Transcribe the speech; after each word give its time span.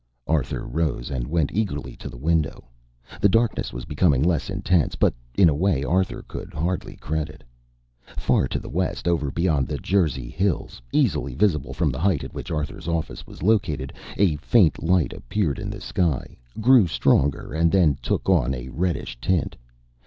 Arthur 0.25 0.65
rose 0.65 1.11
and 1.11 1.27
went 1.27 1.51
eagerly 1.53 1.95
to 1.97 2.09
the 2.09 2.17
window. 2.17 2.63
The 3.21 3.29
darkness 3.29 3.71
was 3.71 3.85
becoming 3.85 4.23
less 4.23 4.49
intense, 4.49 4.95
but 4.95 5.13
in 5.37 5.47
a 5.47 5.53
way 5.53 5.83
Arthur 5.83 6.25
could 6.27 6.55
hardly 6.55 6.95
credit. 6.95 7.43
Far 8.17 8.47
to 8.47 8.57
the 8.57 8.67
west, 8.67 9.07
over 9.07 9.29
beyond 9.29 9.67
the 9.67 9.77
Jersey 9.77 10.27
hills 10.27 10.81
easily 10.91 11.35
visible 11.35 11.71
from 11.71 11.91
the 11.91 11.99
height 12.01 12.23
at 12.23 12.33
which 12.33 12.49
Arthur's 12.49 12.87
office 12.87 13.27
was 13.27 13.43
located 13.43 13.93
a 14.17 14.37
faint 14.37 14.81
light 14.81 15.13
appeared 15.13 15.59
in 15.59 15.69
the 15.69 15.79
sky, 15.81 16.35
grew 16.59 16.87
stronger 16.87 17.53
and 17.53 17.71
then 17.71 17.95
took 18.01 18.27
on 18.27 18.55
a 18.55 18.69
reddish 18.69 19.19
tint. 19.21 19.55